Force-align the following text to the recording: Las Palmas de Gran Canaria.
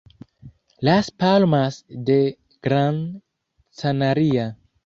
Las 0.79 1.11
Palmas 1.11 1.85
de 1.87 2.39
Gran 2.59 3.21
Canaria. 3.79 4.57